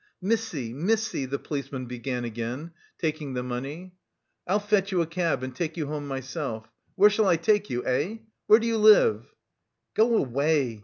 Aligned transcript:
"Missy, 0.19 0.73
missy!" 0.73 1.27
the 1.27 1.37
policeman 1.37 1.85
began 1.85 2.25
again, 2.25 2.71
taking 2.97 3.35
the 3.35 3.43
money. 3.43 3.93
"I'll 4.47 4.57
fetch 4.57 4.91
you 4.91 5.03
a 5.03 5.05
cab 5.05 5.43
and 5.43 5.55
take 5.55 5.77
you 5.77 5.85
home 5.85 6.07
myself. 6.07 6.67
Where 6.95 7.11
shall 7.11 7.27
I 7.27 7.35
take 7.35 7.69
you, 7.69 7.85
eh? 7.85 8.17
Where 8.47 8.57
do 8.57 8.65
you 8.65 8.79
live?" 8.79 9.31
"Go 9.93 10.17
away! 10.17 10.79